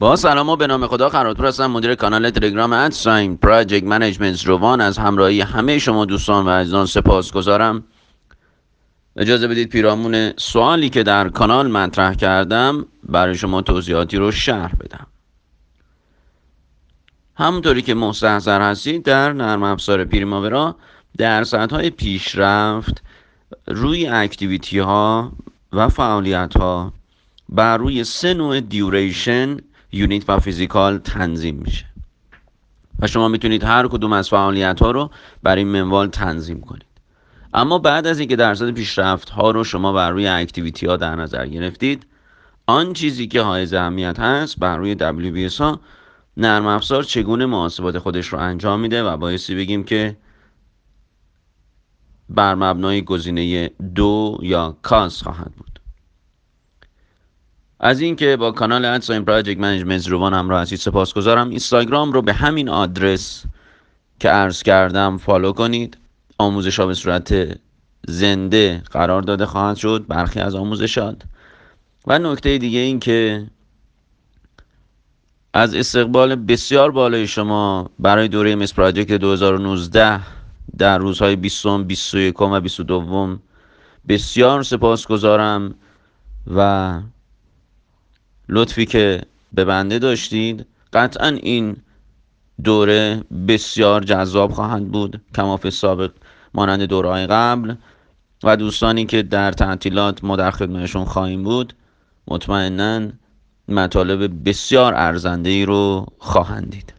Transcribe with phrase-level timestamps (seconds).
[0.00, 4.46] با سلام و به نام خدا خراتور هستم مدیر کانال تلگرام at sign project management
[4.46, 4.80] روان.
[4.80, 7.84] از همراهی همه شما دوستان و عزیزان سپاس گذارم.
[9.16, 15.06] اجازه بدید پیرامون سوالی که در کانال مطرح کردم برای شما توضیحاتی رو شرح بدم.
[17.34, 20.76] همونطوری که مستحضر هستید در نرم افزار Primavera
[21.70, 23.02] های پیشرفت
[23.66, 25.32] روی activity ها
[25.72, 26.92] و فعالیت ها
[27.48, 29.56] بر روی سه نوع duration
[29.92, 31.86] unit و physical تنظیم میشه.
[32.98, 35.10] و شما می‌تونید هر کدوم از فعالیت ها رو
[35.42, 36.84] بر این منوال تنظیم کنید.
[37.54, 41.46] اما بعد از اینکه درصد پیشرفت ها رو شما بر روی activity ها در نظر
[41.46, 42.06] گرفتید
[42.66, 45.80] آن چیزی که حائز اهمیت هست بر روی WBS ها
[46.36, 50.16] نرم افزار چگونه محاسبات خودش رو انجام میده و بایستی بگیم که
[52.28, 55.69] بر مبنای گزینه دو یا cost خواهد بود.
[57.80, 61.48] از اینکه با کانال at sign project management روان همراه هستید سپاسگزارم.
[61.48, 63.44] اینستاگرام رو به همین آدرس
[64.20, 65.96] که عرض کردم follow کنید.
[66.38, 67.58] آموزش ها به صورت
[68.08, 71.22] زنده قرار داده خواهد شد برخی از آموزشات.
[72.06, 73.46] و نکته دیگه این که
[75.54, 80.20] از استقبال بسیار بالای شما برای دوره MS Project 2019
[80.78, 83.38] در روزهای 20 21 و 22
[84.08, 85.74] بسیار سپاس گذارم
[86.56, 87.00] و
[88.50, 89.20] لطفی که
[89.52, 91.76] به بنده داشتید قطعا این
[92.64, 96.10] دوره بسیار جذاب خواهند بود کماف سابق
[96.54, 97.74] مانند دوره قبل.
[98.42, 101.72] و دوستانی که در تعطیلات ما در خدمتشون خواهیم بود
[102.28, 103.08] مطمئنا
[103.68, 106.92] مطالب بسیار ارزنده ای رو خواهند دید.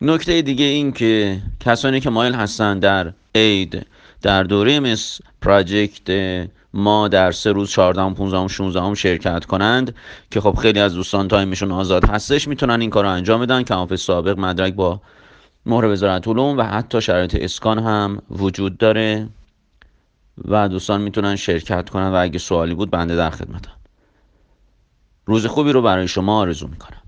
[0.00, 3.86] نکته دیگه این که کسانی که مایل هستند در اید
[4.22, 6.10] در دوره مس پراجکت
[6.74, 9.94] ما در سه روز 14 15 16 شرکت کنند
[10.30, 13.62] که خب خیلی از دوستان تایمشون آزاد هستش می‌تونن این کار رو انجام بدن.
[13.62, 15.00] کماف سابق مدرک با
[15.66, 19.28] مهر وزارت علوم و حتی شرایط اسکان هم وجود داره
[20.48, 23.72] و دوستان می‌تونن شرکت کنن و اگه سوالی بود بنده در خدمتم.
[25.26, 27.00] روز خوبی رو برای شما آرزو می‌کنم.